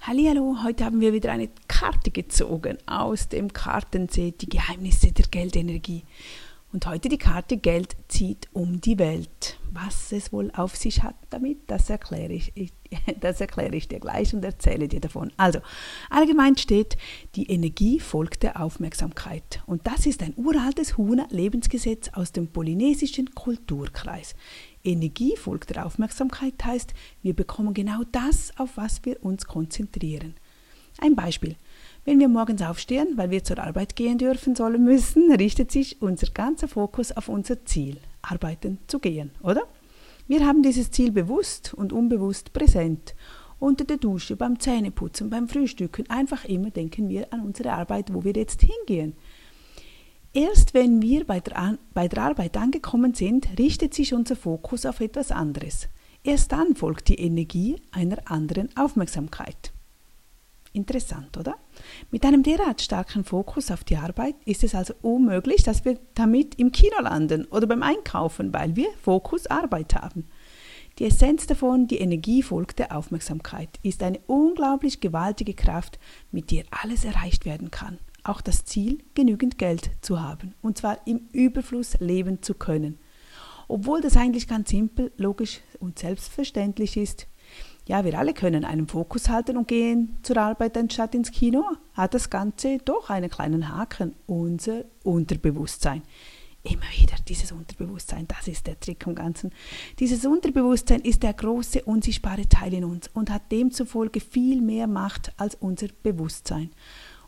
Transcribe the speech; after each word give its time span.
Hallihallo, 0.00 0.58
heute 0.62 0.84
haben 0.84 1.00
wir 1.00 1.12
wieder 1.12 1.32
eine 1.32 1.50
Karte 1.66 2.10
gezogen 2.10 2.78
aus 2.86 3.28
dem 3.28 3.52
Kartenset 3.52 4.40
Die 4.40 4.48
Geheimnisse 4.48 5.12
der 5.12 5.26
Geldenergie. 5.26 6.04
Und 6.72 6.86
heute 6.86 7.08
die 7.08 7.18
Karte 7.18 7.56
Geld 7.56 7.96
zieht 8.06 8.48
um 8.52 8.80
die 8.80 8.98
Welt. 8.98 9.58
Was 9.72 10.12
es 10.12 10.32
wohl 10.32 10.50
auf 10.54 10.76
sich 10.76 11.02
hat 11.02 11.16
damit, 11.30 11.58
das 11.66 11.90
erkläre 11.90 12.32
ich, 12.32 12.52
das 13.20 13.40
erkläre 13.40 13.74
ich 13.74 13.88
dir 13.88 14.00
gleich 14.00 14.32
und 14.32 14.44
erzähle 14.44 14.86
dir 14.86 15.00
davon. 15.00 15.32
Also, 15.36 15.60
allgemein 16.10 16.56
steht, 16.56 16.96
die 17.34 17.50
Energie 17.50 18.00
folgt 18.00 18.44
der 18.44 18.62
Aufmerksamkeit. 18.62 19.62
Und 19.66 19.86
das 19.86 20.06
ist 20.06 20.22
ein 20.22 20.34
uraltes 20.36 20.96
Huna-Lebensgesetz 20.96 22.10
aus 22.14 22.32
dem 22.32 22.48
polynesischen 22.48 23.34
Kulturkreis. 23.34 24.36
Energie 24.84 25.36
folgt 25.36 25.70
der 25.70 25.84
Aufmerksamkeit 25.84 26.54
heißt, 26.64 26.94
wir 27.22 27.34
bekommen 27.34 27.74
genau 27.74 28.02
das, 28.12 28.52
auf 28.56 28.76
was 28.76 29.04
wir 29.04 29.24
uns 29.24 29.46
konzentrieren. 29.46 30.34
Ein 31.00 31.14
Beispiel. 31.14 31.56
Wenn 32.04 32.20
wir 32.20 32.28
morgens 32.28 32.62
aufstehen, 32.62 33.16
weil 33.16 33.30
wir 33.30 33.44
zur 33.44 33.58
Arbeit 33.58 33.94
gehen 33.94 34.18
dürfen 34.18 34.56
sollen 34.56 34.82
müssen, 34.82 35.30
richtet 35.38 35.70
sich 35.70 36.00
unser 36.00 36.28
ganzer 36.28 36.68
Fokus 36.68 37.12
auf 37.12 37.28
unser 37.28 37.64
Ziel, 37.64 37.98
arbeiten 38.22 38.78
zu 38.86 38.98
gehen, 38.98 39.30
oder? 39.42 39.62
Wir 40.26 40.46
haben 40.46 40.62
dieses 40.62 40.90
Ziel 40.90 41.12
bewusst 41.12 41.72
und 41.74 41.92
unbewusst 41.92 42.52
präsent. 42.52 43.14
Unter 43.60 43.84
der 43.84 43.96
Dusche, 43.96 44.36
beim 44.36 44.60
Zähneputzen, 44.60 45.30
beim 45.30 45.48
Frühstücken, 45.48 46.08
einfach 46.10 46.44
immer 46.44 46.70
denken 46.70 47.08
wir 47.08 47.32
an 47.32 47.40
unsere 47.40 47.72
Arbeit, 47.72 48.12
wo 48.12 48.22
wir 48.24 48.32
jetzt 48.32 48.62
hingehen. 48.62 49.14
Erst 50.34 50.74
wenn 50.74 51.00
wir 51.00 51.24
bei 51.26 51.40
der, 51.40 51.78
bei 51.94 52.06
der 52.06 52.22
Arbeit 52.22 52.56
angekommen 52.56 53.14
sind, 53.14 53.48
richtet 53.58 53.94
sich 53.94 54.12
unser 54.12 54.36
Fokus 54.36 54.84
auf 54.84 55.00
etwas 55.00 55.30
anderes. 55.30 55.88
Erst 56.22 56.52
dann 56.52 56.76
folgt 56.76 57.08
die 57.08 57.18
Energie 57.18 57.80
einer 57.92 58.18
anderen 58.30 58.68
Aufmerksamkeit. 58.76 59.72
Interessant, 60.74 61.38
oder? 61.38 61.56
Mit 62.10 62.26
einem 62.26 62.42
derart 62.42 62.82
starken 62.82 63.24
Fokus 63.24 63.70
auf 63.70 63.84
die 63.84 63.96
Arbeit 63.96 64.34
ist 64.44 64.62
es 64.62 64.74
also 64.74 64.92
unmöglich, 65.00 65.62
dass 65.62 65.86
wir 65.86 65.98
damit 66.14 66.56
im 66.56 66.72
Kino 66.72 67.00
landen 67.00 67.46
oder 67.46 67.66
beim 67.66 67.82
Einkaufen, 67.82 68.52
weil 68.52 68.76
wir 68.76 68.88
Fokus 69.02 69.46
Arbeit 69.46 69.94
haben. 69.94 70.26
Die 70.98 71.06
Essenz 71.06 71.46
davon, 71.46 71.86
die 71.86 71.98
Energie 71.98 72.42
folgt 72.42 72.80
der 72.80 72.94
Aufmerksamkeit, 72.94 73.70
ist 73.82 74.02
eine 74.02 74.18
unglaublich 74.26 75.00
gewaltige 75.00 75.54
Kraft, 75.54 75.98
mit 76.32 76.50
der 76.50 76.64
alles 76.70 77.04
erreicht 77.04 77.46
werden 77.46 77.70
kann 77.70 77.98
auch 78.28 78.40
das 78.40 78.64
Ziel, 78.64 78.98
genügend 79.14 79.58
Geld 79.58 79.90
zu 80.00 80.20
haben, 80.20 80.54
und 80.62 80.78
zwar 80.78 81.06
im 81.06 81.28
Überfluss 81.32 81.98
leben 82.00 82.42
zu 82.42 82.54
können. 82.54 82.98
Obwohl 83.68 84.00
das 84.00 84.16
eigentlich 84.16 84.48
ganz 84.48 84.70
simpel, 84.70 85.12
logisch 85.16 85.60
und 85.78 85.98
selbstverständlich 85.98 86.96
ist. 86.96 87.26
Ja, 87.86 88.04
wir 88.04 88.18
alle 88.18 88.34
können 88.34 88.64
einen 88.64 88.86
Fokus 88.86 89.28
halten 89.28 89.56
und 89.56 89.68
gehen 89.68 90.18
zur 90.22 90.36
Arbeit 90.36 90.76
anstatt 90.76 91.14
ins 91.14 91.30
Kino, 91.30 91.64
hat 91.94 92.14
das 92.14 92.28
Ganze 92.28 92.78
doch 92.84 93.08
einen 93.10 93.30
kleinen 93.30 93.74
Haken, 93.74 94.14
unser 94.26 94.84
Unterbewusstsein. 95.04 96.02
Immer 96.64 96.90
wieder 97.00 97.16
dieses 97.26 97.52
Unterbewusstsein, 97.52 98.26
das 98.28 98.48
ist 98.48 98.66
der 98.66 98.78
Trick 98.78 99.06
am 99.06 99.14
Ganzen. 99.14 99.52
Dieses 100.00 100.26
Unterbewusstsein 100.26 101.00
ist 101.00 101.22
der 101.22 101.32
große, 101.32 101.84
unsichtbare 101.84 102.48
Teil 102.48 102.74
in 102.74 102.84
uns 102.84 103.08
und 103.14 103.30
hat 103.30 103.50
demzufolge 103.52 104.20
viel 104.20 104.60
mehr 104.60 104.86
Macht 104.86 105.32
als 105.38 105.54
unser 105.54 105.86
Bewusstsein. 106.02 106.70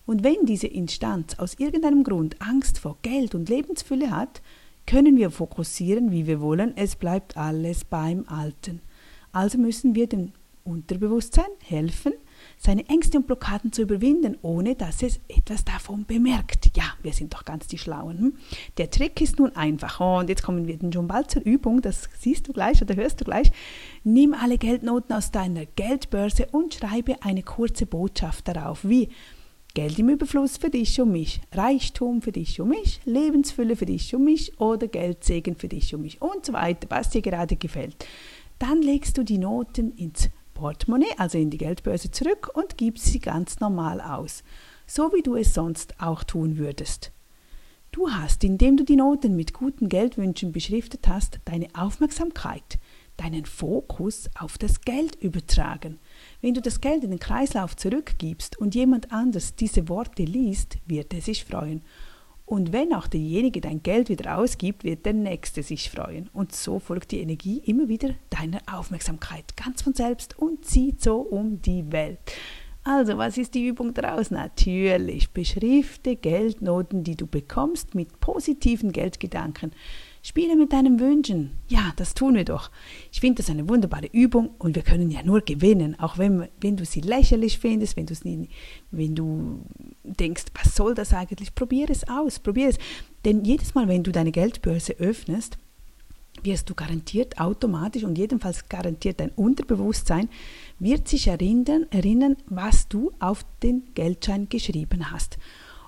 Und 0.06 0.24
wenn 0.24 0.46
diese 0.46 0.66
Instanz 0.66 1.38
aus 1.38 1.54
irgendeinem 1.54 2.04
Grund 2.04 2.40
Angst 2.40 2.78
vor 2.78 2.98
Geld 3.02 3.34
und 3.34 3.48
Lebensfülle 3.48 4.10
hat, 4.10 4.42
können 4.86 5.16
wir 5.16 5.30
fokussieren, 5.30 6.10
wie 6.10 6.26
wir 6.26 6.40
wollen, 6.40 6.76
es 6.76 6.96
bleibt 6.96 7.36
alles 7.36 7.84
beim 7.84 8.24
Alten. 8.26 8.80
Also 9.32 9.58
müssen 9.58 9.94
wir 9.94 10.08
dem 10.08 10.32
Unterbewusstsein 10.64 11.50
helfen, 11.62 12.12
seine 12.58 12.86
Ängste 12.88 13.18
und 13.18 13.26
Blockaden 13.26 13.72
zu 13.72 13.82
überwinden, 13.82 14.36
ohne 14.42 14.74
dass 14.74 15.02
es 15.02 15.20
etwas 15.28 15.64
davon 15.64 16.04
bemerkt. 16.06 16.76
Ja, 16.76 16.84
wir 17.02 17.12
sind 17.12 17.34
doch 17.34 17.44
ganz 17.44 17.66
die 17.66 17.78
Schlauen. 17.78 18.18
Hm? 18.18 18.34
Der 18.76 18.90
Trick 18.90 19.20
ist 19.20 19.38
nun 19.38 19.55
einfach. 19.56 20.00
Oh, 20.00 20.18
und 20.18 20.28
jetzt 20.28 20.42
kommen 20.42 20.66
wir 20.66 20.78
schon 20.92 21.08
bald 21.08 21.30
zur 21.30 21.42
Übung, 21.42 21.80
das 21.83 22.08
siehst 22.18 22.48
du 22.48 22.52
gleich 22.52 22.83
oder 22.83 22.96
hörst 22.96 23.20
du 23.20 23.24
gleich. 23.24 23.52
Nimm 24.05 24.34
alle 24.34 24.58
Geldnoten 24.58 25.14
aus 25.14 25.30
deiner 25.30 25.66
Geldbörse 25.66 26.46
und 26.52 26.74
schreibe 26.74 27.22
eine 27.22 27.42
kurze 27.42 27.86
Botschaft 27.86 28.48
darauf, 28.48 28.84
wie 28.84 29.08
Geld 29.75 29.98
im 29.98 30.08
Überfluss 30.08 30.57
für 30.57 30.70
dich 30.70 31.01
und 31.01 31.13
mich, 31.13 31.41
Reichtum 31.53 32.23
für 32.23 32.33
dich 32.33 32.61
und 32.61 32.70
mich, 32.70 33.01
Lebensfülle 33.05 33.77
für 33.77 33.86
dich 33.86 34.14
und 34.14 34.25
mich 34.25 34.61
oder 34.61 34.89
Geldsegen 34.89 35.55
für 35.55 35.69
dich 35.69 35.95
und 35.95 36.03
mich 36.03 36.20
und 36.20 36.45
so 36.45 36.53
weiter, 36.53 36.89
was 36.91 37.11
dir 37.11 37.23
gerade 37.23 37.55
gefällt. 37.55 38.05
Dann 38.58 38.83
legst 38.83 39.17
du 39.17 39.23
die 39.23 39.39
Noten 39.39 39.92
ins 39.92 40.29
Portemonnaie, 40.55 41.14
also 41.17 41.39
in 41.39 41.51
die 41.51 41.58
Geldbörse 41.58 42.11
zurück 42.11 42.51
und 42.53 42.79
gibst 42.79 43.07
sie 43.07 43.20
ganz 43.20 43.61
normal 43.61 44.01
aus, 44.01 44.42
so 44.86 45.13
wie 45.13 45.23
du 45.23 45.36
es 45.36 45.55
sonst 45.55 45.95
auch 46.01 46.25
tun 46.25 46.58
würdest. 46.58 47.13
Du 47.92 48.11
hast, 48.11 48.45
indem 48.45 48.77
du 48.77 48.85
die 48.85 48.97
Noten 48.97 49.37
mit 49.37 49.52
guten 49.55 49.89
Geldwünschen 49.89 50.52
beschriftet 50.52 51.08
hast, 51.08 51.41
deine 51.45 51.69
Aufmerksamkeit, 51.75 52.79
deinen 53.20 53.45
Fokus 53.45 54.31
auf 54.39 54.57
das 54.57 54.81
Geld 54.81 55.14
übertragen. 55.17 55.98
Wenn 56.41 56.55
du 56.55 56.63
das 56.63 56.81
Geld 56.81 57.05
in 57.05 57.11
den 57.11 57.19
Kreislauf 57.19 57.77
zurückgibst 57.77 58.58
und 58.58 58.75
jemand 58.75 59.13
anders 59.13 59.55
diese 59.55 59.89
Worte 59.89 60.25
liest, 60.25 60.79
wird 60.86 61.13
er 61.13 61.20
sich 61.20 61.45
freuen. 61.45 61.83
Und 62.47 62.73
wenn 62.73 62.92
auch 62.95 63.07
derjenige 63.07 63.61
dein 63.61 63.83
Geld 63.83 64.08
wieder 64.08 64.36
ausgibt, 64.36 64.83
wird 64.83 65.07
der 65.07 65.13
Nächste 65.13 65.63
sich 65.63 65.91
freuen. 65.91 66.29
Und 66.33 66.53
so 66.53 66.81
folgt 66.81 67.13
die 67.13 67.20
Energie 67.20 67.58
immer 67.58 67.89
wieder 67.89 68.14
deiner 68.31 68.61
Aufmerksamkeit 68.73 69.57
ganz 69.57 69.83
von 69.83 69.95
selbst 69.95 70.37
und 70.37 70.64
zieht 70.64 71.01
so 71.01 71.19
um 71.19 71.63
die 71.63 71.92
Welt. 71.92 72.19
Also, 72.83 73.19
was 73.19 73.37
ist 73.37 73.55
die 73.55 73.67
Übung 73.67 73.92
daraus? 73.92 74.31
Natürlich, 74.31 75.31
beschrifte 75.31 76.17
Geldnoten, 76.17 77.05
die 77.05 77.14
du 77.14 77.27
bekommst, 77.27 77.95
mit 77.95 78.19
positiven 78.20 78.91
Geldgedanken. 78.91 79.73
Spiele 80.23 80.55
mit 80.55 80.73
deinen 80.73 81.01
Wünschen. 81.01 81.53
Ja, 81.69 81.92
das 81.97 82.13
tun 82.13 82.35
wir 82.35 82.45
doch. 82.45 82.70
Ich 83.11 83.20
finde 83.20 83.42
das 83.42 83.51
eine 83.51 83.69
wunderbare 83.69 84.08
Übung 84.13 84.51
und 84.58 84.77
wir 84.77 84.83
können 84.83 85.11
ja 85.11 85.23
nur 85.23 85.41
gewinnen, 85.41 85.98
auch 85.98 86.19
wenn, 86.19 86.48
wenn 86.61 86.77
du 86.77 86.85
sie 86.85 87.01
lächerlich 87.01 87.58
findest, 87.58 87.97
wenn, 87.97 88.07
nie, 88.25 88.51
wenn 88.91 89.14
du 89.14 89.61
denkst, 90.05 90.45
was 90.63 90.77
soll 90.77 90.95
das 90.95 91.14
eigentlich? 91.14 91.55
Probier 91.55 91.89
es 91.89 92.07
aus, 92.07 92.39
probier 92.39 92.69
es. 92.69 92.79
Denn 93.25 93.45
jedes 93.45 93.75
Mal, 93.75 93.89
wenn 93.89 94.03
du 94.03 94.13
deine 94.13 94.31
Geldbörse 94.31 94.92
öffnest, 94.98 95.57
wirst 96.42 96.69
du 96.69 96.75
garantiert 96.75 97.41
automatisch 97.41 98.05
und 98.05 98.17
jedenfalls 98.17 98.69
garantiert 98.69 99.20
dein 99.20 99.31
Unterbewusstsein 99.31 100.29
wird 100.79 101.08
sich 101.08 101.29
erinnern, 101.29 101.87
erinnern, 101.91 102.37
was 102.47 102.89
du 102.89 103.13
auf 103.20 103.45
den 103.63 103.85
Geldschein 103.95 104.48
geschrieben 104.48 105.11
hast. 105.11 105.39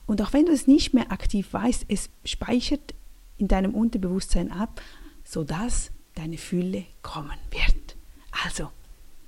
Und 0.06 0.20
auch 0.20 0.32
wenn 0.32 0.47
du 0.47 0.53
es 0.53 0.66
nicht 0.66 0.94
mehr 0.94 1.12
aktiv 1.12 1.53
weißt, 1.53 1.87
es 1.88 2.10
speichert 2.25 2.94
in 3.42 3.48
deinem 3.48 3.75
Unterbewusstsein 3.75 4.50
ab, 4.53 4.80
sodass 5.25 5.91
deine 6.14 6.38
Fülle 6.38 6.84
kommen 7.03 7.38
wird. 7.50 7.97
Also, 8.44 8.70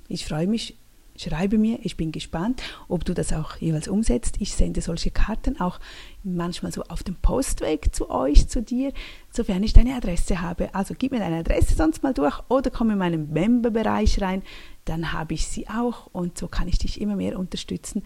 ich 0.09 0.25
freue 0.25 0.47
mich, 0.47 0.79
schreibe 1.17 1.59
mir, 1.59 1.81
ich 1.83 1.97
bin 1.97 2.13
gespannt, 2.13 2.63
ob 2.89 3.05
du 3.05 3.13
das 3.13 3.33
auch 3.33 3.57
jeweils 3.57 3.89
umsetzt. 3.89 4.37
Ich 4.39 4.55
sende 4.55 4.81
solche 4.81 5.11
Karten 5.11 5.61
auch 5.61 5.81
manchmal 6.23 6.73
so 6.73 6.83
auf 6.85 7.03
dem 7.03 7.17
Postweg 7.17 7.93
zu 7.95 8.09
euch, 8.09 8.49
zu 8.49 8.63
dir, 8.63 8.93
sofern 9.33 9.65
ich 9.65 9.73
deine 9.73 9.97
Adresse 9.97 10.41
habe. 10.41 10.73
Also 10.75 10.95
gib 10.97 11.11
mir 11.11 11.19
deine 11.19 11.39
Adresse 11.39 11.75
sonst 11.75 12.05
mal 12.05 12.15
durch 12.15 12.39
oder 12.49 12.71
komm 12.71 12.91
in 12.91 12.99
meinen 12.99 13.33
Member-Bereich 13.33 14.21
rein, 14.21 14.43
dann 14.85 15.13
habe 15.13 15.35
ich 15.35 15.49
sie 15.49 15.69
auch 15.69 16.07
und 16.13 16.39
so 16.39 16.47
kann 16.47 16.69
ich 16.69 16.79
dich 16.79 17.01
immer 17.01 17.17
mehr 17.17 17.37
unterstützen, 17.39 18.03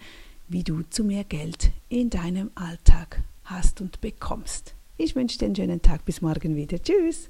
wie 0.47 0.63
du 0.63 0.81
zu 0.89 1.03
mehr 1.03 1.23
Geld 1.23 1.69
in 1.87 2.09
deinem 2.09 2.49
Alltag 2.55 3.21
hast 3.43 3.81
und 3.81 4.01
bekommst. 4.01 4.73
Ich 5.01 5.15
wünsche 5.15 5.37
dir 5.37 5.45
einen 5.45 5.55
schönen 5.55 5.81
Tag. 5.81 6.03
Bis 6.03 6.19
morgen 6.19 6.57
wieder. 6.57 6.77
Tschüss. 6.77 7.29